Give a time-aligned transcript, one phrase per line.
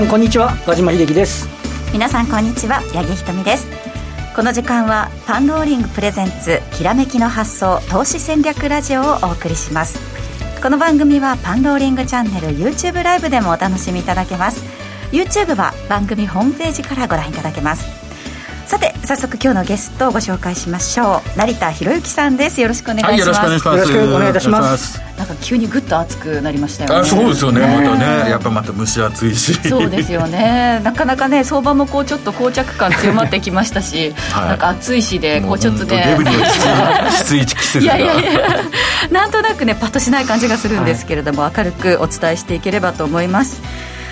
[0.00, 0.56] さんこんにちは。
[0.66, 1.46] 和島秀樹です。
[1.92, 2.76] 皆さんこんにちは。
[2.94, 3.66] 八木ひとみです。
[4.34, 9.98] この時間はパンローリングプレゼンツきらめきの発想投資戦略ラジオをお送りします。
[10.62, 14.64] この番組はパンローリングチャンネル YouTube ライブでもお楽しみいただけます。
[15.12, 18.09] YouTube は番組ホームページからご覧いただけます。
[18.70, 21.36] さて早速今日のゲストをご紹介しましょう。
[21.36, 22.60] 成田博之さんです。
[22.60, 23.92] よろしくお願いします、はい、よろしくお願いします。
[23.92, 25.00] よろしくお願いいたします。
[25.18, 27.08] なんか急にぐっと暑くなりましたよね。
[27.08, 28.30] そうですよね、ね、またね。
[28.30, 29.54] やっぱまた蒸し暑いし。
[29.68, 30.80] そうですよね。
[30.84, 36.16] なかなかね相場もこうちょっと膠着感強まってきましたし、はい、なんか暑いしでこうちょっとね。
[37.10, 38.40] きつい季節いやいやいや。
[39.10, 43.62] なんとなくねパッとしない感じがするんですけれども、はい、明るくお伝えしていければと思います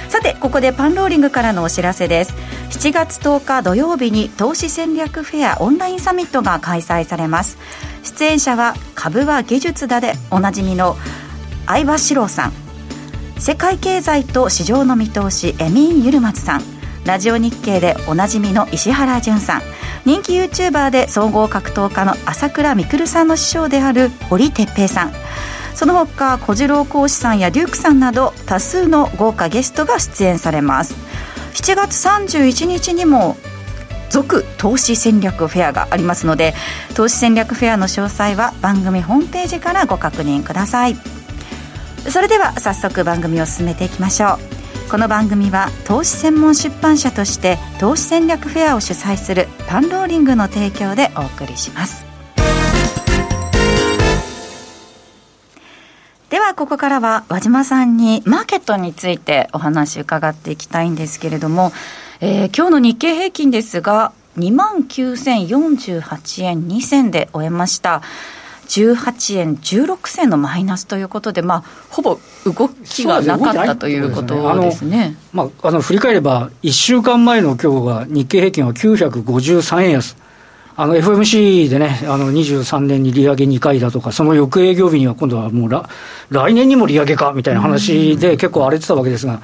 [0.09, 2.35] さてここでパンローリングからのお知らせです。
[2.71, 7.59] 7月10日土曜日に投資戦略フェアオンラインサミットが開催されます。
[8.03, 10.97] 出演者は株は技術だでおなじみの
[11.67, 12.53] 相葉史郎さん。
[13.39, 16.63] 世界経済と市場の見通しエミン・ユルマズさん。
[17.05, 19.63] ラジオ日経でおなじみの石原淳さん。
[20.07, 25.13] 人気 YouTuber で総合格闘家の朝倉未来さんの師匠である堀哲平さん。
[25.79, 30.97] その他小次郎講師さんやデュークさんなど多数の豪華ゲストが出演されます。
[31.55, 33.37] 7月31日にも
[34.11, 36.53] 続投資戦略フェアがありますので
[36.97, 40.97] 投資戦略フェアの詳細は番組ホームページからご確認ください。
[42.11, 44.31] それでは早速番組を進めていきましょ
[44.87, 44.91] う。
[44.91, 52.08] この番組は投資専門出版社として投資戦略フェアを主催するパンローリングの提供でお送りします。
[56.31, 61.73] ではここからは和島さんにマーケットについてお話伺っていきたいんですけれども、
[62.21, 68.03] えー、今日の日経平均ですが2万9048円2銭で終えました
[68.69, 75.17] 18円16銭のマイナスということで、まあ、ほぼ動きがなかったということですね。
[75.33, 80.17] まあ、あの振り返れば、1週間前の今日は日経平均は953円安。
[80.81, 85.83] あの FMC でね、あの23年に利上げ2回だとか、その翌営業日には今度はもう来
[86.31, 89.43] 来年にも利上げかみたいな話で結構荒れてたわけですが、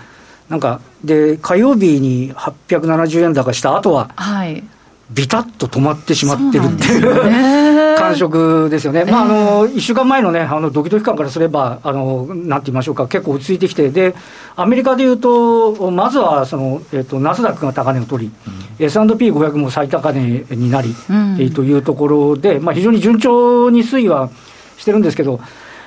[0.48, 4.62] なんか、で、火曜日に870円高した後は、はい、
[5.10, 14.14] ビタッと止まってしまってるっていう感触ですよね、まあ、あの1週間前の,、ね、あのドキドキ感からすればあの、なんて言いましょうか、結構落ち着いてきて、で
[14.56, 18.32] アメリカでいうと、まずはその、えーと、ナスダックが高値を取り、
[18.78, 24.30] うん、S&P500 も最高値になり、うん、えー、というところで、まあ、非常に順調に推移は
[24.76, 25.40] してるんですけど、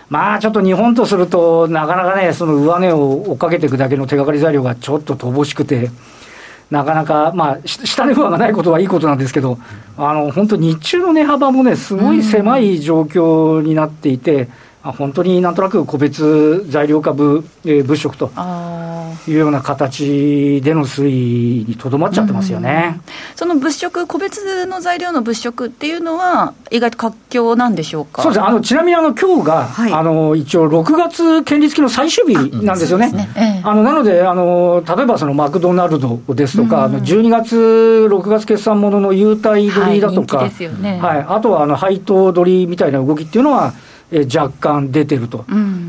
[0.10, 5.90] まあちょっと日本とすると、なかなかね、その上値を追っかけていくだけの手がかり材料がちょっと乏しくて。
[6.70, 9.58] なかなか、まあ、下値不安がないことはいいことなんですけど、
[9.98, 14.50] あの本当、日中の値幅もね、すごい狭い状況になっていて、
[14.92, 18.32] 本当になんとなく個別材料株、えー、物色と
[19.28, 23.00] いうような形での推移にとどまっちゃってますよね、
[23.36, 28.22] その物色、個別の材料の物色っていうのは、意外と活況なんでしょうか？
[28.24, 28.44] そうです。
[28.44, 33.12] あのちなみにあの今日が、はい、あの一応、6月権利付きの最終日なんですよね。
[33.12, 33.30] ね。
[33.36, 37.56] ええ、あのなのであの、例えばそのマクドナルドですとか、うん、12月、
[38.10, 41.00] 6月決算ものの優待取りだとか、はいね。
[41.02, 43.74] はい、あとはあの配当取りみたいな動きっていうのは、
[44.12, 45.46] え若干出てると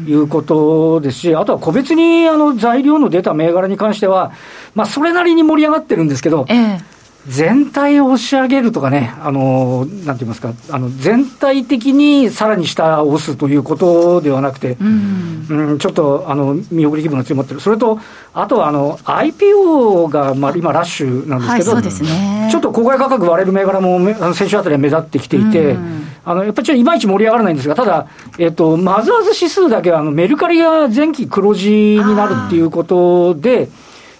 [0.06, 4.32] いうことですし、うん、あとは個別にあの材料の出た銘柄に関しては、
[4.74, 6.80] まあ、それなりに盛り上がってるんですけど、ええ、
[7.28, 18.00] 全体を押し上げるとかね、あのなんて言いますか、あの全体的にさらに下を押すということではなくて、うん、うん、ちょっとあの見送り気分が強まってる、それと、
[18.32, 28.06] あとはあの IPO がまあ今、ラッシュなんですけど、はいね、ちょっと公開価格割れる銘柄も先週あたりは目立ってきていて、うん、あのやっぱりちょっといまいち盛り上がらないんですが、ただ、
[28.38, 33.70] えっと、マザーズ指数だけはあのメルカリが前期黒字になるっていうことで、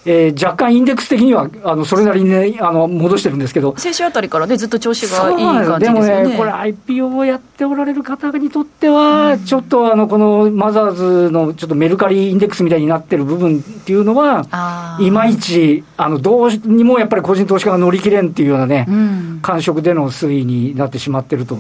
[0.06, 5.84] えー、若干インデックス的には、あのそれなりにね、あの戻してるんですけど、先週あたりからね、ずっと調子がいい感じですよね。
[5.84, 21.58] でもね、これ、IPO をやっておられる方にとっては、ちょっとあのこのマザーズのちょっとメルカリインデックスみたいになってる部分っていうのは、いまいち、あのどうにもやっぱり個人投資家が乗り切れんっていうようなね、うん、感触での推移になってしまってると。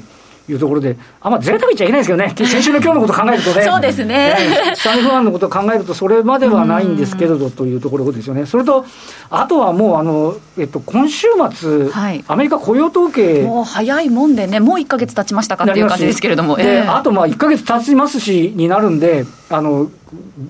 [0.48, 4.36] いうところで、あんま贅沢言っちゃいけないですけどね、先週の今日のこと考えるとね、そうですね、
[4.74, 8.84] 下値不安のことを考えると、それまではないんですけれどというところですよね、それと、
[9.30, 19.90] あとはもうあの、えっと、今週末、はい、アメリカ雇用統計、もう早いもんでね、もう1か月経ちましたかっていう感じですけれども、えー、あとまあ1か月経ちますしになるんで、あの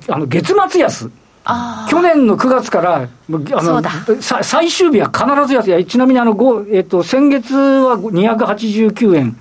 [0.09, 1.11] あの月末安。
[1.89, 3.83] 去年の9月からあの
[4.21, 5.81] 最終日は必ず安。
[5.81, 6.37] い、ちなみにあの、
[6.71, 9.37] えっと、先月は289円。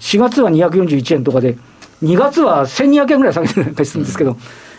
[0.00, 1.56] 4月は241円とかで、
[2.02, 4.36] 2月は1200円ぐらい下げてたりするんですけど、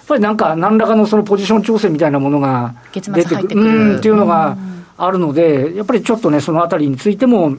[0.09, 3.47] ぱりなんか、何らかのそのポジション調整みたいなものが月出てくる。
[3.47, 4.57] てうんっていうのが
[4.97, 7.55] あるので、やっぱりちょっとね、そのあたりについても、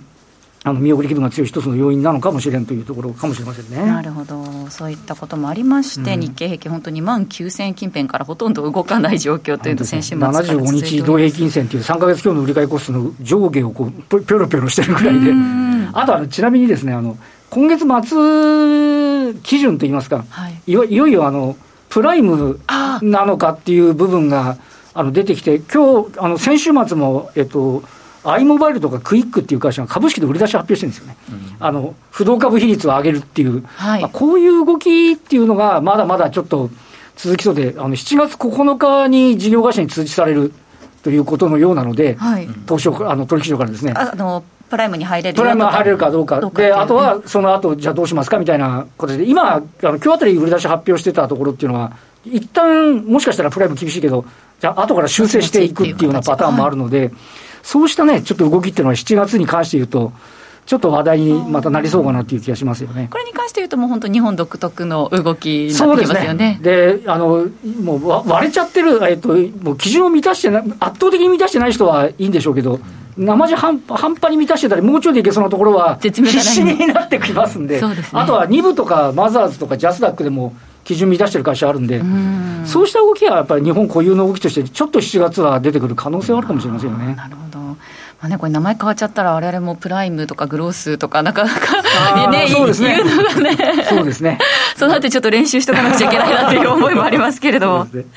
[0.63, 3.87] あの見送り気分が強い一つの要因なのかもしれんというところかもしれませんね。
[3.87, 6.21] なるほど、そういったこともありまして、うん。
[6.21, 10.87] 日経平均、本当2万9000円近辺からほとんど動かない状況というの、先週末から続いており75ます。
[10.87, 15.33] 日移動平均線という3か月強の売り買いコストの上下をこうぴょぴょろぴょろしてるぐらいで、
[15.95, 17.17] あとあのちなみにですね、あの
[17.51, 20.63] 今月末基準といいますか、はい。
[20.67, 21.57] いよいよあの
[21.89, 23.01] プライムあ。
[23.03, 24.57] なのかっていう部分が
[24.95, 27.83] あの出てきて、今日あの先週末も、えっと、
[28.25, 31.17] アイモバイルとかクイックっていう会社が株式で売り出し発表してるんですよね、
[31.59, 34.03] あの不動株比率を上げるっていう、はい。
[34.03, 36.71] まあ、こういう動きっていうのが、まだまだちょっと
[37.17, 40.53] 続きそうで、あの7月9日に事業会社に通知される
[41.03, 42.47] ということのようなので、はい。
[42.67, 43.93] 東証あの取引所からですね。
[43.97, 51.93] あのプライムに入れるよプライムが入れるかどうか、であとはその後じゃあどうしますかみたいなことで、今、あの今日あたり売り出し発表してたところっていうのは、
[52.25, 54.25] 一旦もしかしたらプライム厳しいけど、
[54.61, 57.11] じゃあ後から修正していくっていうようなパターンもあるので、
[57.63, 60.13] そうしたね、ちょっと動きっていうのは、7月に関して言うと、
[60.67, 63.09] ちょっっと話題にまたなりそうかなっていう気がしますよね。
[63.11, 66.61] これに関して言うと、もう本当、日本独特の動きになってきますよねね。。
[66.63, 67.47] で、あの、
[67.83, 69.29] もうわ割れちゃってる、えっと、
[69.63, 72.79] もう基準を満たしてな、圧倒的に満たしてない人はいいんでしょうけど、
[73.21, 87.15] 生地半半端に満たしてたり、もうちょいでいけそうなところは、必死になってきますんで、ですねあとは2部とかマザーズとかジャスダックでも基準満たしてる会社あるんで、うんそうした動きはやっぱり日本固有の動きとして、ちょっと7月は出てくる可能性はあるかもしれませんよね。
[87.15, 87.59] なるほど。
[87.59, 87.77] ま
[88.27, 94.39] あね、これ名前変わっちゃったら、我々もプライムとかグロースとか、なかなか ね、そうですね言うのがね、そうですね。
[94.77, 97.93] そうなってちょっと練習しとかなくちゃいけないなっていう思いもありますけれどもそう。
[97.95, 98.13] ですね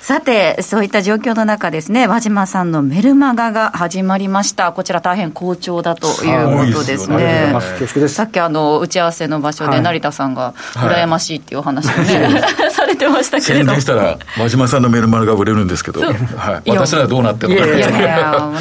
[0.00, 4.72] さて、そういった状況の中ですね、和島さんのメルマガが始まりました。
[4.72, 7.52] こちら大変好調だということですね。
[7.60, 7.86] す。
[7.86, 8.24] すさ。
[8.24, 11.38] っきあの打ち合わせの場所で成田さんが羨ましい。
[11.38, 11.56] ってい。
[11.56, 13.64] うお話をね、されてましたけれど。
[13.66, 17.66] も宣伝したら真島さんのメルマガが売れるんですけど、はい、私らはどうなってるのか。
[17.66, 18.52] いやいやいや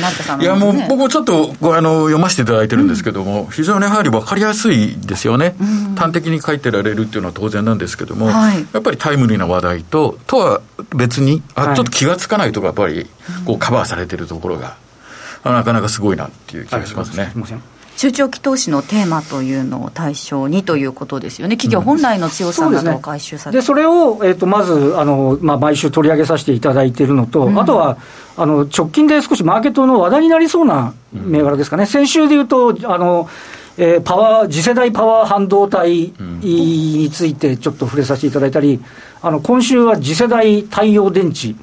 [0.42, 0.44] い。
[0.44, 5.56] や、もう僕もちょっとごあの読ませていただいてるんですけども、非常にやはり分かりやすいですよね、
[5.95, 8.66] 端的に書いてられるっていうのは当然なんですけども、はい。
[8.74, 10.62] やっぱりタイムリーな話題と、とは
[10.95, 11.75] 別に、あはい。
[11.75, 13.07] ちょっと気がつかないとこやっぱり
[13.45, 14.75] こうカバーされてるところが、
[15.44, 17.30] あなかなかすごいなっていう気がしますね。
[17.31, 17.36] す。
[17.36, 17.62] みません。
[17.97, 27.97] 中長期投資のテーマというのを対象にということですよね、企業本来の強さなどを回収されでて、それを、えー、とまずあの、まあ、毎週取り上げさせていただいているのと、あとは
[28.38, 33.27] あの直近で少しマーケットの話題になりそうな銘柄ですかね、先週でいうと、あの
[33.79, 38.79] えーパワー次世代パワー半導体についてちょっと触れさせていただいたり、
[39.21, 41.55] あの今週は次世代太陽電池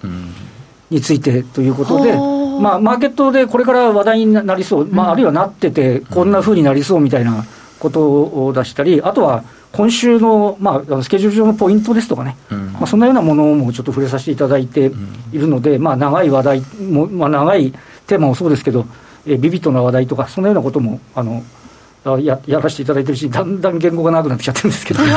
[0.91, 2.13] についてということで、
[2.61, 7.45] まあ、マーケットでこれから話題になりそう、まあ、あるいはなってて、こんな風になりそうみたいな
[7.79, 12.73] ことを出したり、あとは今週の,、まあ、スケジュール上のポイントですとかね、うん。
[12.75, 14.93] まあ、そんなようなものもちょっと触れさせていただいて
[15.33, 16.61] いるので、まあ、長い話題
[16.91, 17.73] も、まあ、長い
[18.07, 18.87] テーマもそうですけど、
[19.27, 21.43] えービビッドな話題とか、そんなようなこともあの
[22.05, 25.01] あややらせていただいてるし、だんだん言語が長くなってきちゃってるんですけど、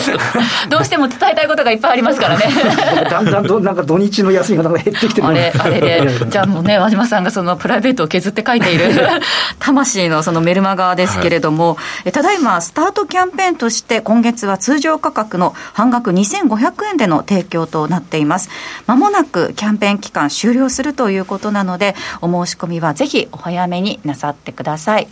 [0.68, 2.46] どうしても伝えたいことがいっぱいありますからね。
[3.10, 9.08] だんだんどなんか土日の休みがなんか減ってきてるあれ、あれで、 じゃあもうね、和島さんがそのプライベートを削って書いている、
[9.58, 18.48] 魂のそのメルマガですけれども、えただいまスタートキャンペーンとして、今月は通常価格の半額2500円での提供となっています。
[18.86, 25.08] まもなくキャンペーン期間終了するということなので、お申し込みはぜひお早めになさってください。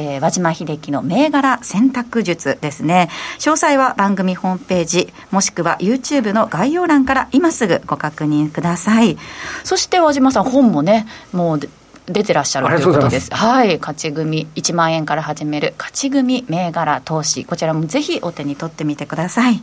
[0.00, 3.08] えー和島秀樹の銘柄選択術ですね。
[3.38, 9.18] 詳細は番組ホームページ、もしくは YouTube の概要欄から今すぐご確認ください。
[9.64, 11.68] そして和島さん、本もね、もうで
[12.06, 13.32] 出てらっしゃるということです。
[13.32, 13.78] はい。
[13.78, 17.44] 勝ち組、1万円から始める勝ち組銘柄投資。
[17.44, 19.62] こちらもぜひお手に取ってみてください。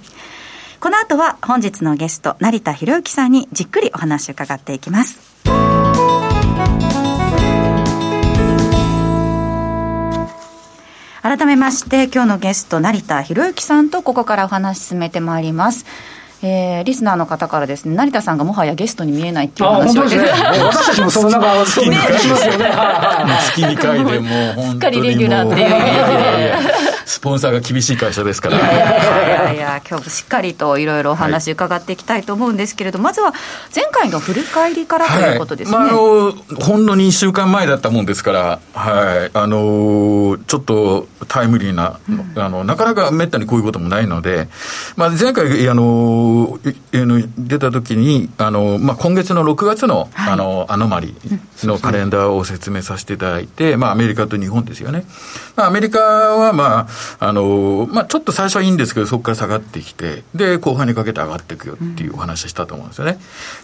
[0.80, 5.20] この後は本日のゲスト、成田博之さんにじっくりお話を伺っていきます。
[11.28, 15.86] 改めまして今日のゲスト成田博之さんとここからお話進めてまいります。
[16.44, 20.30] えー、リスナーの方からですね成田さんがもはやゲストに見えないっていう話を当ですね、
[20.64, 22.64] 私たちもそのなんか、そういう感じしますよね。
[22.66, 24.72] はいはいはい月2回でもう本当にもう。
[24.72, 26.98] すっかりレギュラーっていうイメージで。
[27.06, 28.58] スポンサーが厳しい会社ですから。
[28.58, 33.34] いやいやいや今日もしっかりといろいろお話伺っていきたいと思うんですけれど、まずは
[33.74, 42.00] 前回の振り返りからということですね、まあ、あのほんの2週間前だったもんですから、はい、あのちょっとタイムリーな、
[42.36, 44.50] あのなかなかめったにこういうこともないので、
[44.98, 46.27] まあ、前回、あの、
[47.38, 51.16] 出た時に、あの、まあ、今月の6月の、はい、あの、アノマリ
[51.64, 55.06] のカレンダーを説明させていただいて、まあ、アメリカと日本ですよね。
[55.56, 56.88] まあ、アメリカは、ま
[57.20, 63.20] あ、あの、まあ、ちょっと最初はいいんですけど、そこから下がってきて、で、後半にかけて上がっていくよっていうお話したと思うんですよね。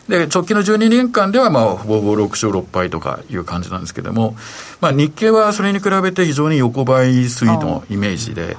[0.08, 4.36] で、直近の12年間では、まあ、ほぼほぼ6勝6敗とかいう感じなんですけども、
[4.82, 8.58] まあ、日経はそれに比べて非常に横ばい水のイメージで、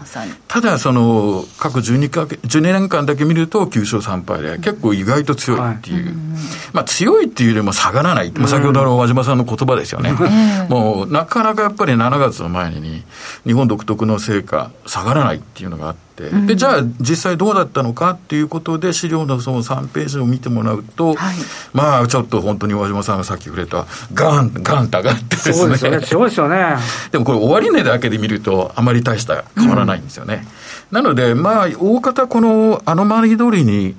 [0.49, 6.15] ただ、その、過去12か12年間だけ見ると9勝3敗で、結構意外と強いっていう。
[6.73, 8.33] まあ、強いっていうよりも下がらない。
[8.33, 10.13] まあ、先ほどの和島さんの言葉ですよね。
[10.69, 13.05] もう、なかなかやっぱり7月の前に、
[13.47, 21.37] 日本独特の成果、下がらないっていうのがあって、でじゃあ実際どうだったのかっていうことで資料のその3ページを見てもらうと、はい、
[21.73, 25.55] まあちょっと本当に和島さんがさっき触れたガンガンと上がってですね。
[25.55, 26.01] そうですよね。
[26.03, 26.77] 強いですよね。
[27.11, 30.47] でもこれ終値だけで見るとあまり大した変わらないんですよね、
[30.93, 33.97] うん、なのでまあ大方このあの周り通りに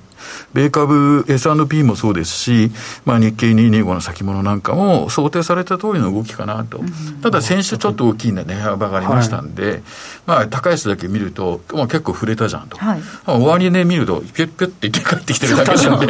[0.52, 2.70] 米株 S&P もそうですし、
[3.04, 6.80] まあ、日経225の先物なんかも想定された通りの動きかなと。
[7.22, 9.82] ただ先週ちょっと大きい値幅がありましたんで、はい、
[10.26, 12.76] まあ、高安だけ見ると、もう結構触れたじゃんと。
[12.76, 16.06] はい、終わり値見ると、ピュッピュッって帰ってきてるだけなんで。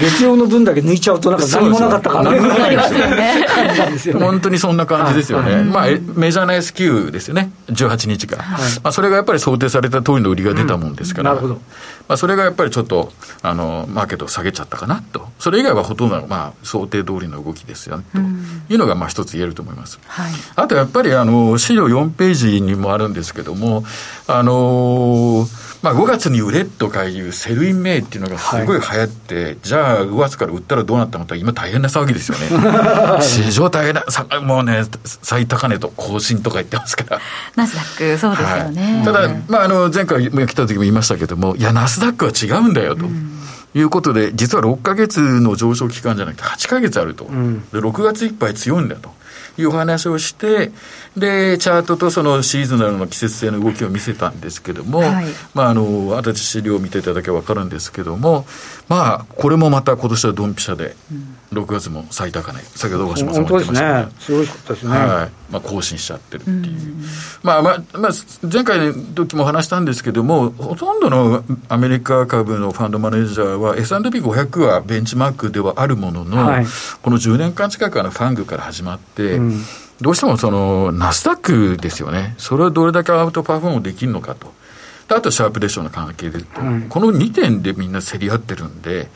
[0.00, 2.30] 月曜の分だけ抜いちゃうと、なんか何もなかったかな、
[4.18, 11.60] 本当にそんな感じですよね、まあ、メジャーな S q ですよね、18日が、はい、まあ、それがやっぱり想定された通りの売りが出たもんですから、うん、なるほど。
[12.08, 18.18] まあ、それがやっぱりちょっとあのマーケットを下げちゃったかなと、それ以外はほとんど、まあ、想定通りの動きですよと
[18.72, 20.00] いうのがまあ一つ言えると思います。
[20.08, 23.84] はい、あとやっぱりあの資料4ページにもあるんですけども、
[24.26, 25.46] あの
[25.82, 32.48] まあ、5月に売れとかいう Sell in May っていうのがすごい流行って、はい、じゃあ5月から売ったらどうなったのか今大変な騒ぎですよね。
[33.22, 34.04] 市場大変な、
[34.42, 37.20] もうね、最高値を更新とか言ってますから。
[37.56, 38.96] ナスダック、そうですよね。
[38.96, 43.06] はい、ただ、まあ、あの前回来た時も言いましたけども、いや、ナスダックは違うんだよと。
[43.06, 43.30] うん
[43.72, 47.26] いうことで、実は6か月の上昇期間じゃなくて8か月あると。
[47.26, 49.14] うん、で、6月いっぱい強いんだと。
[49.58, 50.70] いう話をして、
[51.16, 58.46] で、チャートとそのシーズナルの季節性の動きを見せたんですけども、はい、まあ、あの、私資料を見ていただけば分かるんですけども、
[58.90, 60.96] まあ、これもまた今年はドンピシャで、
[61.52, 64.12] 6月も最高値、先ほど大島さんも言ってましたね。
[64.18, 64.90] 強かったですね。
[64.90, 65.52] はい。
[65.52, 66.58] まあ、更新しちゃってるっていう。
[66.58, 67.04] う
[67.44, 68.12] まあ、まあ、まあ、
[68.52, 76.66] 前回の時も話したんですけども、ほとんどのアメリカ株のファンドマネージャーは、S&P500 はベンチマークではあるものの、はい、
[77.00, 79.62] この10年間近くのファングから始まって、うん、
[80.00, 82.34] どうしてもその、ナスダックですよね。
[82.38, 84.52] それをどれだけアウトパフォームできるのかと。
[85.16, 89.08] あとシャープレッションの関係で、はい、この2点でみんな競り合ってるんで、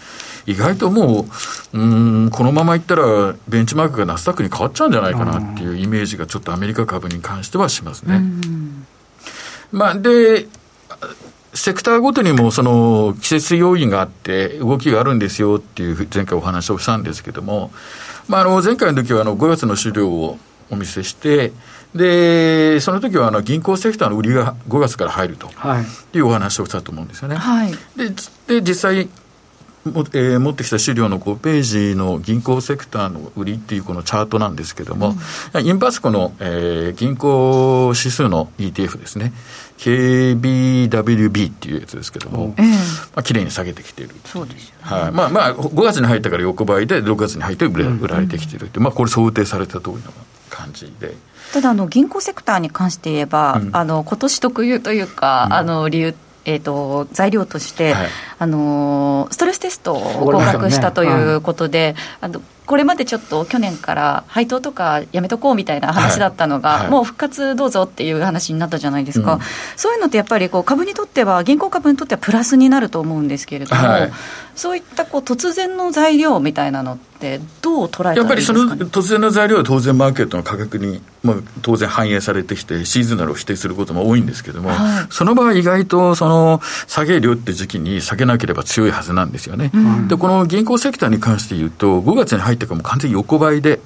[0.46, 1.26] 意外とも
[1.72, 8.22] う、うん、このままいったら、ベンチマークがナスダックに変わっちゃうんじゃないかなっていうイメージが、ちょっとアメリカ株に関してはしますね。
[9.72, 10.46] まあ、で、
[11.54, 17.70] セクターごとにもその季節要因があって、動きがあるんですよっていう前回お話をしたんですけども、
[18.28, 20.38] まあ、あの前回の時はあの5月の資料を
[20.70, 21.52] お見せして、
[21.94, 25.48] で、その時はあの銀行セクターの売りが5月から入ると
[25.80, 26.18] い。
[26.18, 27.36] うお話をしたと思うんですよね。
[27.36, 28.10] はい、で
[28.48, 29.08] で、実際、
[29.84, 35.14] もえー、持ってきた資料の5ページの銀行セクターの売りっていうこのチャートなんですけども、
[35.52, 39.32] うん、インバスコの、えー、銀行指数の ETF ですね、
[39.78, 42.76] KBWB っていうやつですけども、うん、ま
[43.16, 45.12] あ綺麗に下げてきているそうです、ね、はい。
[45.12, 48.80] まあまあ、5月に入ったから横ばいで、6月に入って売られてきているって、う。
[48.80, 50.02] ん、まあ、これ、想定された通りの
[50.64, 51.14] 感じで。
[51.52, 56.14] ただあの銀行セクターに関して言えば、うん、あの今年特有というか、うん、あの理由
[56.46, 69.40] えーと、材料として、はい、あのストレステストを合格したということで、ねはい、あのこれまでちょっと去年から配当とかやめとこうみたいな話だったのが、はい、もう復活どうぞっていう話になったじゃないですか、うん、
[69.76, 74.12] そういうのってやっぱりこう株にとっては、銀行株にとってはプラスになると思うんですけれども、はい、
[74.54, 89.70] そういったこう突然の材料みたいなのって、どう捉えたらいいですか、ね、やっぱりその突然の材料は当然、マーケットの価格に、まあ、当然反映されてきて、シーズナルを否定することも多いんですけれども、はい、その場合、意外とその下げ量って時期に下げなければ強いはずなんですよね。
[89.74, 93.80] うん、でこの銀行セクターに関して言うと、5月に入ってからも完全に横ばいで、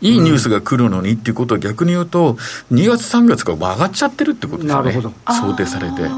[0.00, 2.36] いいニュースが来るのにっていうことは逆に言うと、
[2.72, 4.92] 2月、3月から上がっちゃってるってことですよね、
[5.28, 6.08] 想定されて。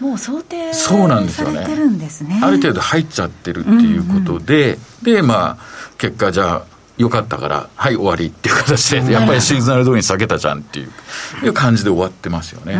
[0.00, 5.58] もう想定そうなんですよね、ね、ある程度入っちゃってるっていうことで、うんうん、で、まあ、
[5.98, 6.62] 結果、じゃあ、
[6.96, 10.90] よかったから、はい、終わりっていう形で、やっぱりシーズナル通りに下げたじゃんっていう
[11.44, 12.78] いう感じで終わってますよね。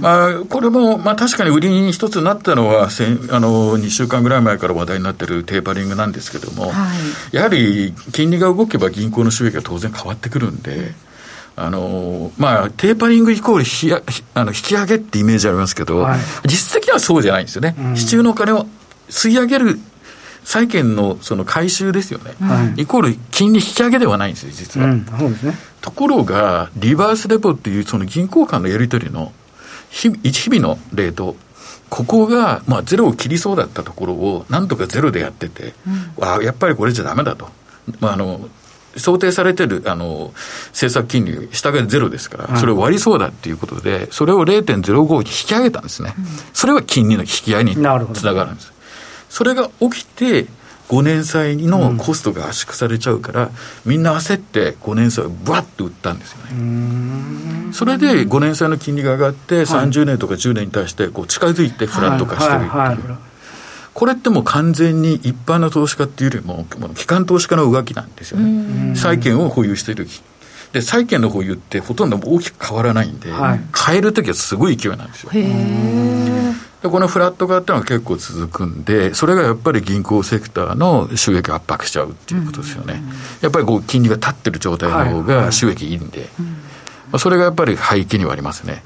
[0.00, 6.86] まあ、これも、まあ、確かに売りに一つなったのはあの2週間ぐらい前から話題になってるテーパリングなんですけども、は
[7.32, 10.92] い、やはり金利が動けば銀行の収益が当然変わってくるんで、
[11.56, 14.00] あのまあ、テーパリングイコールひや
[14.34, 17.74] あの引き上げってイメージありますけど、はい、実質的にはそうじゃないんですよね。
[17.78, 18.66] うん、支柱のお金を
[19.08, 19.78] 吸い上げる
[20.44, 24.86] 債券のその回収ですよね、はい、イコール金利引き上げではないんですよ、実は。
[24.86, 25.04] うん、
[25.82, 29.32] ところが、リバースレポっていうその銀行間のやり取りの
[29.90, 31.36] 日日々のレート、
[31.88, 35.74] ここが、まあ、ゼロを切りそうだったところを、なんとかゼロでやってて、
[36.18, 37.48] うん、あやっぱりこれじゃだめだと。
[38.00, 38.48] まあ、あの
[38.96, 40.32] 想定されてるあの
[40.68, 46.14] 政策金利、下がゼロですから、それを割りそうだっていうことで、それを0.05に引き上げたんですね、
[46.52, 48.72] それは金利の引き合いにつながるんです。
[49.30, 50.46] それが起きて、
[50.88, 53.50] 5年債のコストが圧縮されちゃうから、
[53.84, 57.72] みんな焦って5年債をぶわっと売ったんですよね。
[57.72, 62.66] それで5年債の金利が上がって、30年とか10年に対してこう近づいてフラット化してるって
[63.06, 63.16] いう。
[63.92, 68.94] これってもう完全に一般の投資家っていうよりも、機関投資家の動きなんですよね。
[68.96, 70.06] 債券を保有している
[70.72, 75.30] で、債券の保有ってほとんど大きく変わらないんで、はい、変えるときはすごい勢いなんですよ。
[75.32, 83.02] で、このフラット化っていうのは結構続くんで、それがやっぱり銀行セクターの収益を圧迫しちゃうっていうことですよね。
[83.40, 86.44] やっぱりこう金利が立ってる状態の方が収益いいんで、ま
[87.14, 88.82] あ、それがやっぱり背景にはありますね。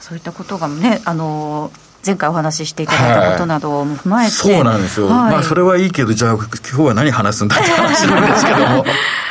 [0.00, 8.84] そういったことがね、あのー前回お話ししていただいたことなども踏まえて、はい、そうなんですよ、はい、まあ、それはいいけど、じゃあ、今日は何話すんだって話なんですけども。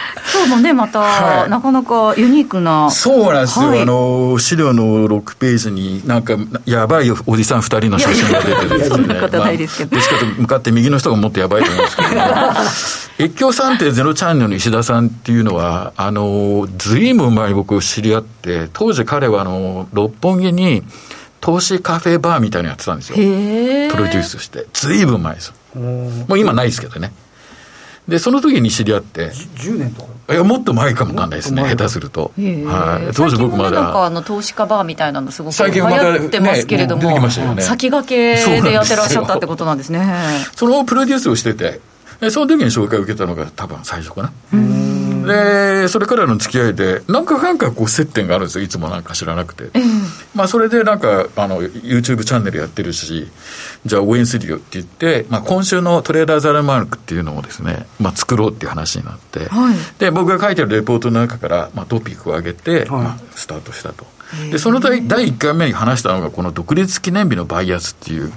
[0.48, 2.89] もね、また、はい、なかなかユニークな。
[2.92, 3.68] そうなんですよ。
[3.70, 9.96] はい、あの、資料の6ページに、なんか、やばいおじさん2人の写真が出てる、ね、そんなことないですけど。
[9.96, 12.22] まあ、しか向かって右の人がもっとやばいと思うんですけど、ね、
[13.20, 20.84] 越境3.0チャンネルの石田さんっていうのは、あの、ずいぶん前僕知り合って、当時彼は、あの、六本木に、
[21.39, 23.16] 投資カフェバーみたいなのやってたんですよ。
[23.16, 24.66] プロデュースして。
[24.74, 25.54] ずいぶん前です。
[25.75, 27.13] もう今ないですけどね。
[28.08, 29.30] で、その時に知り合って。
[29.30, 32.31] 10年とかいや、もっと前かもなんないですね、下手すると。
[32.36, 33.15] はい。
[33.15, 33.81] 当時僕まだ。
[33.81, 37.19] なんかあの、投資家バーみたいなのすごく流行ってますけれども、ね
[37.55, 40.05] ね、先駆けでやってらっしゃったってことなんですね。
[40.55, 41.79] そのプロデュースをしてて、
[42.29, 44.31] その時に紹介を受けたのが多分最初かな。
[45.27, 49.70] で、それからの付き合いで、なんかかんかこう接点があるんですよ、いつもなんか知らなくて。
[50.33, 53.29] まあ、それでなんか、あの、YouTube チャンネルやってるし、
[53.85, 64.05] じゃあ応援するよって言って、まあ、今週のトレーダーザラマークっていうのをですね、まあ、作ろうっていう話になって、はい、で、僕が書いてるレポートの中から、まあ、トピックを上げて、はい、まあ、スタートしたと。
[64.51, 68.31] で、その第第1回目に話したのが、この独立記念日のバイアスっていう、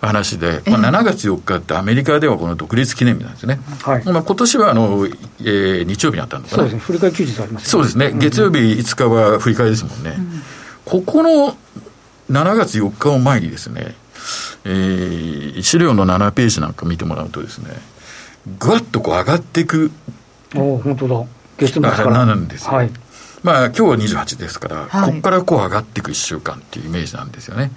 [0.00, 3.60] 話で、まあ、7月4日ってアメリカではこの独立記念日なんですね。
[3.82, 6.56] はい、まあ今年はあの、えー、日曜日にあったのかな。
[6.56, 6.80] そうですね。
[6.80, 8.12] 振り替え休日あります、ね、そうですね。
[8.14, 10.14] 月曜日5日は振り替えですもんね。
[10.16, 10.42] うん、
[10.84, 11.56] ここの
[12.30, 13.94] 7月4日を前にですね、
[14.64, 17.70] えー、資料の7ページなんか見てもらうとですね、
[18.58, 19.90] ぐわっとこう上がっていく。
[20.56, 21.24] お本当だ。
[21.58, 22.24] 月末から。
[22.24, 22.72] なんですよ。
[22.72, 22.90] はい。
[23.42, 27.70] まあ今日は28ですから、はい、ここからこう上がっていく1週間っていうイメージなんですよね。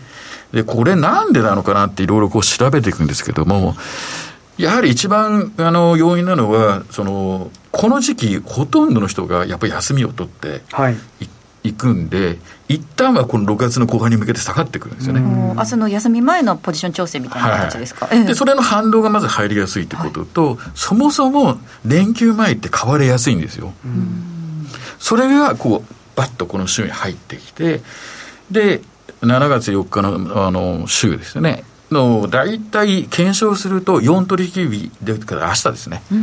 [0.53, 3.75] で、これなんでなのかなっていろいろこう調べていくんですけども、
[4.57, 10.97] やはり一番あの要因なのは、その、この時期、ほとんどの人がやっぱり休みを取って、はい、
[11.63, 12.37] 行くんで、
[12.67, 15.21] 一旦はこの6月の後半に向けて下がってくるんですよね。
[15.21, 23.73] 明日の休み前のポジション調整みたいな形ですか、はい、でそれの反動がまず入りやすいということと、はい、そもそも連休前って買われやすいんですよ。
[24.99, 27.81] それがこうバッとこの週に入ってきて
[28.51, 28.81] で
[29.23, 31.63] 7月4日のあの週ですね。
[31.91, 36.15] の大体検証すると4取引日でから明日ですね、う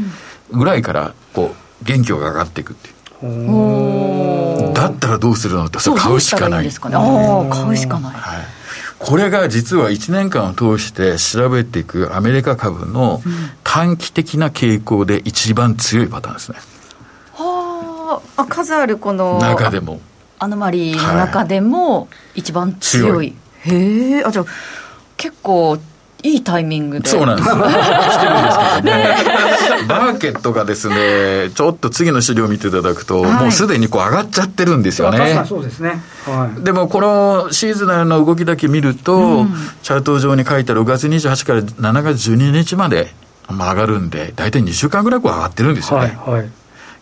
[0.57, 3.01] ん、ぐらいからこう元気が上がっていくっていう。
[4.75, 6.65] だったらどうするのってそれ買うしかない。
[6.65, 6.97] ですかね。
[7.51, 8.45] 買うしかない、はい、
[8.99, 13.23] これが実は1年間を通して調べていくアメリカ株の
[13.63, 16.59] 短期的な傾向で一番強いパターンですね、
[17.35, 19.39] はあ数あるこの。
[19.39, 20.01] 中でも
[20.41, 24.45] アノマリーの中でも一番強い、はい、へえあじゃあ
[25.17, 25.79] 結構
[26.23, 27.09] いいタイミングで。
[27.09, 29.17] そうなんです来てるんですけどね。
[29.89, 35.45] マーケットがですねちょっと次の資料を見ていただくと、はい、もうすでにこう上がっちゃってるんですよね。
[35.47, 43.13] そうですね、はい、でもこのシーズナルの動きだけ見ると、うん、チャート上に書いた6月28から7月12日まで
[43.49, 46.51] 上がるんで大体2週間ぐらいこう上がってるんですよね、はい、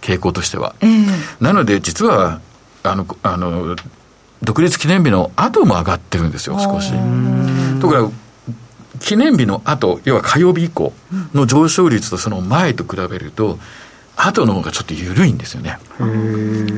[0.01, 1.07] 傾向としては、えー、
[1.41, 2.41] なので実は
[2.83, 3.77] あの、あの、
[4.43, 6.93] 独立記念日の後も上がってるんですよ、少し。
[7.81, 8.13] ところ
[9.01, 10.93] 記念日の後、要は火曜日以降
[11.35, 13.59] の上昇率とその前と比べると、
[14.17, 15.79] 後の方がちょっと緩いんですよね。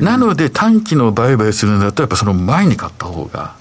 [0.03, 3.55] なので短期の売買するんだったら、やっぱその前に買った方が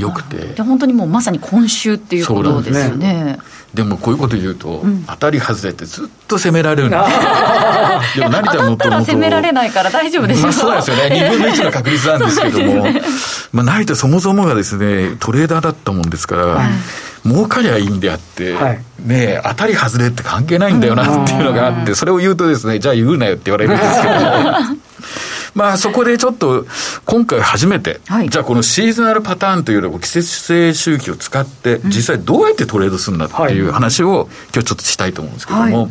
[0.00, 0.36] 良くて。
[0.54, 2.88] で本当にもうまさに今週っていうことです。
[2.88, 3.38] よね。
[3.74, 6.96] でもこういうこと言うと、うん、当たり外れってずっと責められるんで
[8.16, 11.02] でも成田もともと責められないから大丈夫ですよ、まあ、そうですよね。
[11.04, 13.02] 2分の1の確率なんですけども、 ね、
[13.52, 24.14] まあ、成田そもそもがですねトレーダーだったもんですから、はい、儲かりゃいいんであって、はい、ね当たり外れって関係ないんだよなっていうのがあって、それを言うとですねじゃあ言うなよって言われるんですけど
[25.54, 26.66] まあそこでちょっと
[27.04, 35.90] 今回初めて、はい、じゃあこのシーズナルパターンというのを季節性周期を使って実際どうやってトレードするんだっていう話を今日ちょっとしたいと思うんですけども、はい、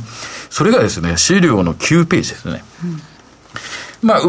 [0.50, 2.64] それがですね資料の9ページですね。
[2.84, 3.02] うん
[4.02, 4.20] まあ、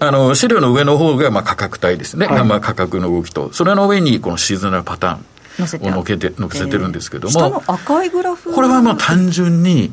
[0.00, 9.92] あの資料の上の方がまあ価格帯ですね、はい、まあ価格の動きと、それの上にこのシーズナルパターンをのけて、のせてるんですけども、えー、下の赤いグラフこれはまあ単純に、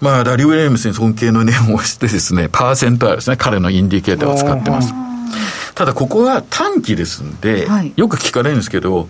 [0.00, 4.94] まあ、ラリー・ウィリアムスに尊敬の念をしてですね、パーセントですね、彼のインディケーターを使ってます。
[5.74, 9.08] ただ、ここは短期ですんで、はい、よく聞かれるんですけど、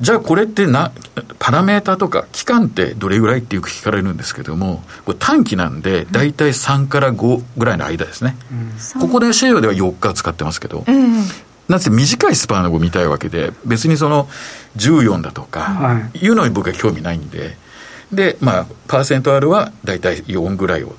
[0.00, 0.92] じゃあこれってな、
[1.38, 8.36] パラメータとか期間ってどれぐらいってよく聞かれるんですけども、これ短期なんで、大体3から5ぐらいの間ですね。
[8.94, 11.24] うん、ここで資料では4日使ってますけど、うん、
[11.68, 14.28] なぜ短いスパンを見たいわけで、別にその
[14.76, 17.56] 14だとか、いうのに僕は興味ないんで、
[18.12, 20.94] で、まあ、パーセント R は大体4ぐらいを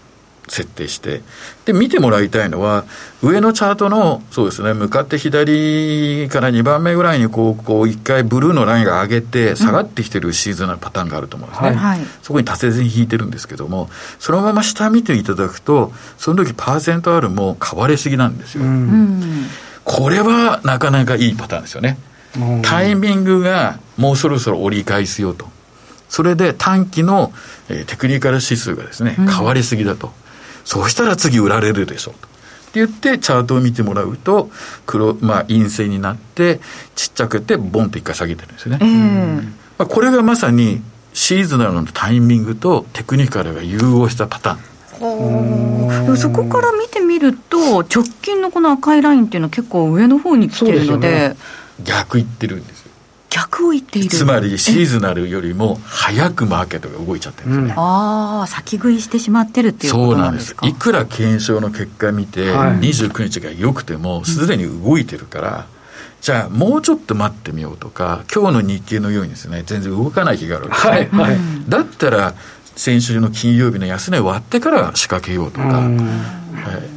[0.48, 1.22] 設定して、
[1.66, 2.86] で、見てもらいたいのは、
[3.24, 11.72] 上のチャートの、そうですね、向かって左から2番目ぐらいに、こう、こう、一回ブルーのラインが上げて、下がってきてるシーズンのパターンがあると思うんですね。
[11.72, 13.90] はい、そこに達せずに引いてるんですけども、
[14.20, 18.64] そのまま下見ていただくと、その時パーセント R も買われすぎなんですよ。
[18.64, 19.48] うん、
[19.84, 21.98] これはなかなかいいパターンですよね。
[22.62, 25.55] タイミングがもうそろそろ折り返すよと。
[26.10, 27.34] それで短期の、
[27.70, 30.12] えー、テクニカル指数がですね、変わりすぎだと。
[30.64, 32.28] そうしたら次売られるでしょうと。
[32.28, 34.50] って言って、チャートを見てもらうと、
[34.86, 36.60] 黒、まあ、陰性になって、
[36.96, 38.80] ちっちゃくて、ボンと一回下げてるんですよね。
[38.82, 40.82] えー、まあ、これがまさに、
[41.14, 46.18] シーズナルのタイミングとテクニカルが融合したパターン。
[46.18, 51.38] そこから見てみると、直近のこの赤いラインっていうのは結構上の方に来てるので、ね、
[51.84, 52.75] 逆いってるんです
[53.36, 54.10] 逆を言っている。
[54.10, 60.66] つまりシーズナルよりも早くマーケットが動いちゃってるんですね、うん、ああ先食いしてしまってるっていうことなんですか？
[60.66, 65.64] いくら検証の結果見て、はい、29日が良くてもすでに動いてるから、うん、
[66.22, 72.36] じゃあもうちょっと待ってみようとか今日の日経のようにですね全然動かない日があるわけですね、はいはい、だったら
[72.76, 75.90] 先週の金曜日の安値を割ってから仕掛けようとか、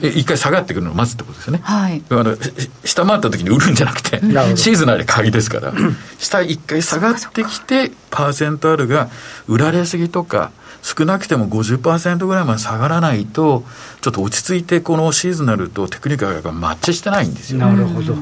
[0.03, 2.37] え一回下がってくるのを待つってことですね、はい、あの
[2.85, 4.19] 下回った時に売るんじゃなくて
[4.57, 5.73] シーズナルで買いですから。
[6.19, 9.09] 下一回下がってきてパーセントあるが
[9.47, 10.51] 売られすぎとか
[10.83, 13.65] 少なくても50%ぐらいまで下がらないと
[14.01, 17.61] ちょっと落ち着いてこのシーズナルとテクニカルがマッチしてないんですよ。
[17.61, 18.15] なるほど。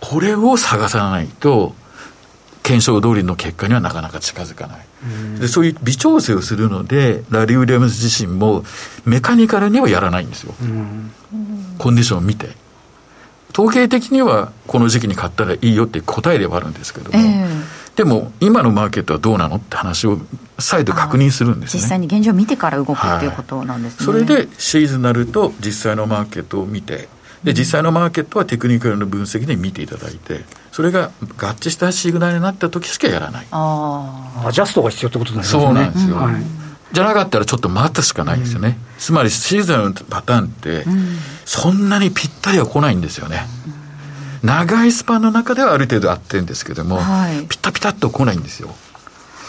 [0.00, 1.74] これを探さないと
[2.62, 8.64] 検証通りの結果にはなかなか近づかない、でそういう微調整をするのでラリー・ウィリアムズ自身も
[9.04, 10.54] メカニカルにはやらないんですよ、
[11.78, 12.50] コンディションを見て。
[13.52, 20.18] 統計的にはこの時期に買ったらいいよって答えではあるんですけども、えー、でも今のマーケットはどうなのって話を
[20.58, 21.82] 再度確認するんですね。
[21.82, 27.08] 実際に現状を見てから動くっていうことなんですね、はい、それでシーズナルと実際のマーケットを見て
[27.44, 33.46] で実際のマーケットはテクニカルの分析で見ていただいてそれが合致したシグナルになった時しかやらない。
[33.50, 35.62] あアジャストが必要ってことなんですね。
[35.62, 36.42] そうなんですよ、うんはい、
[36.92, 40.84] じゃなかったらちょっと待つしかないですよね、うん、つまりシーズンのパターンって
[41.44, 43.42] そんなにぴったりは来ないんですよね、
[44.42, 48.74] うん、長いスパンの中ではある程度合ってるんですけども、はい、ピタピタっと来ないんですよ。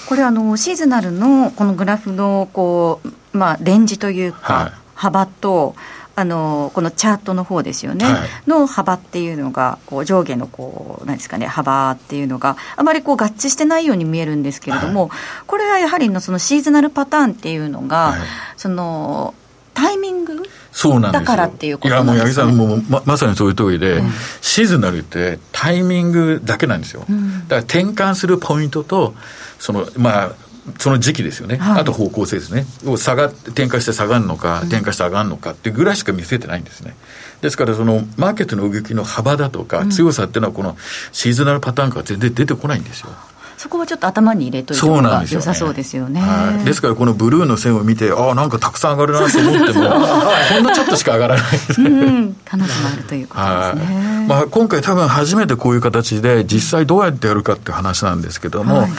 [0.10, 5.76] これあのシーズナルのこのグラフのこうまあレンジというか、はい、幅と
[6.16, 18.20] あのこのチャートの方ですよね、はい、の幅っていうのがこう上下のこう何ですかね幅っていうのがあまりこう合致してないように見えるんですけれども、はい、これはやはりのそのシーズナルパターンっていうのが、はい、
[18.58, 19.34] その
[19.74, 29.14] タイミングそうなんだからっていうことね、いやもう八木さんもままさにそういう通りで、うん、シーズナルってタイミングだけなんですよ、うん、だから転換するポイントと
[29.60, 30.36] そのまあ
[30.80, 36.96] その時期ですよね、はい、あと方向性ですね、を下が転換して下がるのか、転換して上がるのかっていうぐらいしか見せてないんですね。
[37.42, 40.78] ですから、そのマーケットの動きの幅だとか、強さっていうのは、この
[41.12, 43.10] シーズナルパターンから全然出てこないんですよ。
[43.58, 46.20] そこはちょっと頭に入れといた方が良さそうですよね。
[46.20, 51.46] はい、ですから、このブルーの線を見て、ああ、なんかたくさん上がるなと思っても、ほんのちょっとしか上がらない。
[51.78, 54.26] うん、可能性もあるということですね。
[54.28, 58.92] まあ、今回、多分初めてこういう形で、実際どうやってやるかっていう話なんですけども、はい、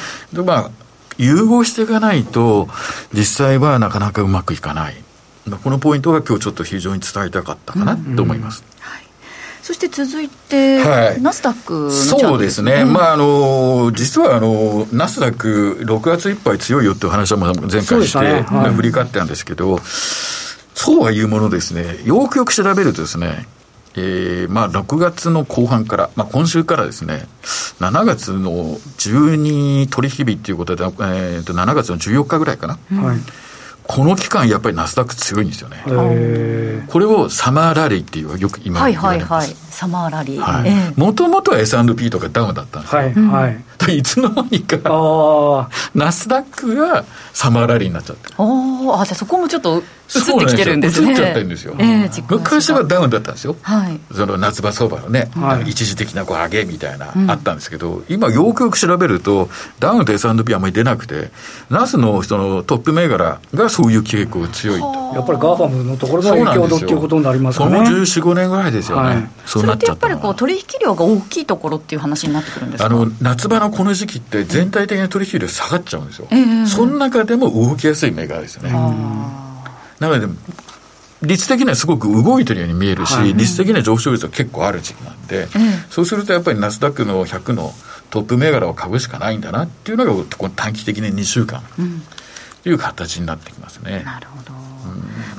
[0.45, 0.71] まあ、
[1.19, 2.69] 融合していかないと、
[3.13, 4.97] 実際はなかなかうまくいかない。
[5.63, 8.63] このポイントが今日ちょっと非常に伝えたかったかなと思います。
[8.63, 9.05] うんうんはい。
[9.63, 18.43] そして続いて、はい、ナスダックのそうですね、まああの実はあのナスダック、6月いっぱい強いよっていう話は前回して、ね。
[18.43, 19.79] はい、振り返ったんですけど、
[20.75, 23.47] そうはいうものですね、よくよく調べるとですね、
[23.97, 27.27] えー、まあ6月の後半から、まあ今週からですね、
[27.81, 32.79] 7月の12取引日っていうことで、えー、と7月の14日ぐらいかな。
[33.03, 33.19] はい
[33.87, 35.83] この期間、やっぱりナスダック強いんですよね。
[36.89, 39.33] これをサマーラリーっていうよく今言われます。
[39.33, 39.55] はいはいはい。
[39.71, 40.99] サマーラリー。
[40.99, 43.01] もともとは S&P とかダウンだったんですよ。
[43.03, 43.65] はいはい。
[43.89, 48.35] いつの間にか、ナスダックがサマーラリーになっちゃってる。
[48.39, 49.83] ああ、じゃあそこもちょっと移っ
[50.39, 51.11] てきてるんですね。
[51.11, 51.75] 移っちゃってるんですよ。
[51.79, 53.57] えー、昔はダウンだったんですよ。
[53.63, 53.99] はい。
[54.15, 59.49] その夏場相場のね、はい、一時的なこう上げみたいな、あったんですけど、今よくよく調べると、
[59.81, 61.31] ダウと S&P はあんまり出なくて、
[61.71, 65.05] ナスのそのトップ銘柄がそういう傾向が強いと。
[65.15, 67.85] やっぱり GAFAMのところの影響度っていうことになりますかね。
[67.87, 69.09] その14、5年ぐらいですよね。
[69.09, 72.87] はい、それってやっぱりこう取引量が大きいところっていう話になってくるんですか？
[72.87, 76.29] あの夏場のこの時期って全体的な取引量下がっちゃうんですよ。
[76.31, 78.71] えー、その中でも動きやすい銘柄ですよね。
[78.71, 80.27] なので、
[81.23, 85.49] 率的にはすごく動いてるように見えるし、はい、率的には上昇率は結構ある時期なんで、うん、
[85.91, 87.73] そうするとやっぱりナスダックの100の
[88.11, 91.63] トップ銘柄を買うしかないんだなっていうのが、この短期的に2週間
[92.63, 94.03] という形になってきますね。
[94.05, 94.64] なるほど。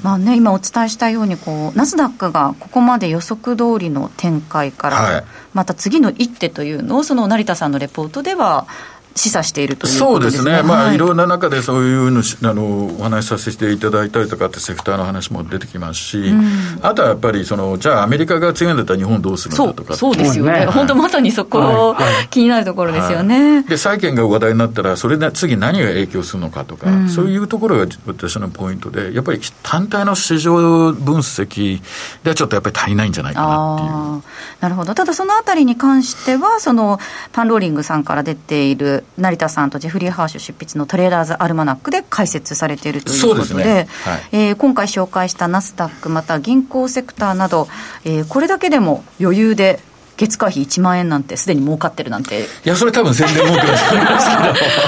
[0.03, 8.67] まあね、今お伝えしたようにこう、ナスダックがここまで予測通りの展開から、はい、また次の一手というのを、その成田さんのレポートでは、
[9.15, 19.95] 示唆しているというそうですね、まあ、いろんな中でそういうのあのお話しさせていただいたりとかってセクターの話も出てきますし、うん、あとはやっぱりその、じゃあ、アメリカが強いんだったら日本どうするんだとか。
[19.95, 23.55] そうですよね、はい、本当まさにそこ、はい、気になるところですよね。
[23.55, 31.81] はい、で債券が話題になったら、それで次、何が影響するのかとか、うん、そういうところが私のポイントで、やっぱり単体の市場分析
[32.23, 34.23] ではちょっとやっぱり足りないんじゃないかなっていう。
[34.59, 34.93] なるほど。
[34.93, 36.99] ただそのあたりに関してはその
[37.31, 43.87] パンローリングさんから出ている成田さんとジェフリー・ハーシュ執筆のトレーダーズ・アルマナックで解説されているということで、で、ね。
[44.03, 47.67] はい、えー、今回紹介したナスダック、また銀行セクターなど、
[48.03, 49.79] えー、これだけでも余裕で
[50.17, 52.41] 月会費1万円なんてすでに儲かってるなんて。
[52.41, 54.35] いやそれ多分宣伝儲けだと思いますけ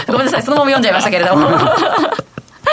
[0.08, 0.14] ど。
[0.14, 1.48] ごめんなさいそのまま読んじゃいましたけれども。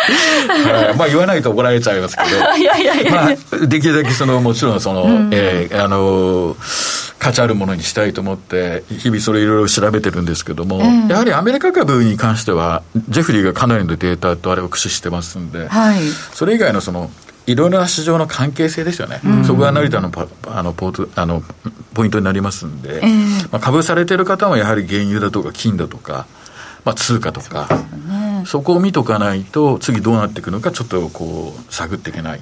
[0.04, 2.28] はい、まあ言わないと怒られちゃいますけど。
[2.56, 6.56] いやいやいや、まあ、できるだけそのもちろんその、うん、えー、あの
[7.24, 16.02] 価値あるものにしたいと思って日々それいろいろ調べてるんですけども、やはりアメリカ株に関してはジェフリーがかなりのデータとあれを駆使してますんで、はい、
[16.34, 17.10] それ以外のその
[17.46, 20.10] いろいろな市場の関係性ですよね、うん、そこが成田の
[20.48, 21.42] あのポートあの
[21.94, 26.26] ポイントになりますんで、えー、まあ、株されてる方もやはり原油だとか金だとか、
[26.84, 27.68] まあ、通貨とか。
[28.46, 32.40] そこを見とかないと、次どうなっていくのか、ちょっとこう、探っていけない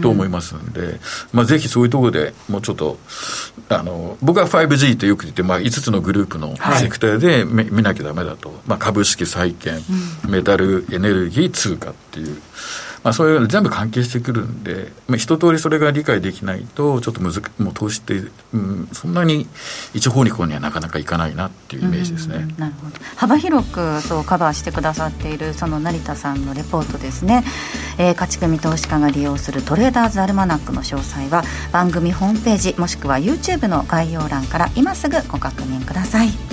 [0.00, 1.00] と思いますんで、
[1.32, 2.98] まあ、ぜひそういうところでもうちょっと、
[3.68, 8.60] あの、僕は 5G とよく言って、まあ、5つのグループのセクターで見,、見なきゃだめだと。
[8.66, 9.80] まあ、株式、債券、
[10.28, 12.40] メタル、エネルギー、通貨っていう。
[13.02, 18.14] まあ、そういうの全部関係してくるんで、まあ、一通りそれが理解できないと、ちょっとむずもう投資って、
[18.54, 19.46] うん、そんなに
[19.94, 22.46] 一方向にはなかなかいかないなっていうイメージですね。
[22.58, 27.44] なるほど幅広くそうカバーしてくださっているその成田さんのレポートですね、
[27.98, 36.51] えー、勝ち組投資家が利用するトレーダーズアルマナックの詳細は番組ホームページもしくは YouTube の概要欄から今すぐご確認ください。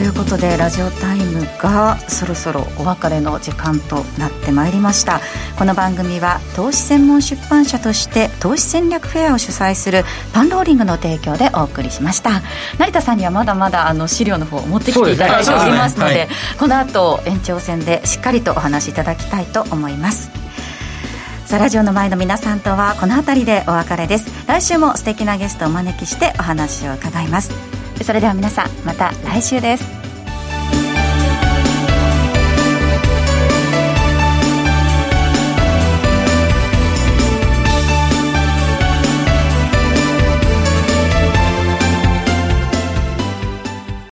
[0.00, 5.20] ということでラジオタイムがそろそろお別れの時間となってまいりました。
[5.58, 12.40] この番組は投資専門出版社として投資戦略フェアを主催するパンローリングの提供でお送りしました。
[12.78, 16.20] 成田さんにはまだまだあの資料の方を持ってきていただいておりますので、ね。
[16.20, 20.30] はい、この後延長戦でしっかりとお話しいただきたいと思います。
[21.44, 24.30] さあラジオの前の皆さんとはこの辺りでお別れです。
[24.46, 27.69] 来週も素敵なゲストをお招きしてお話を伺います
[28.04, 29.99] それでは皆さんまた来週です。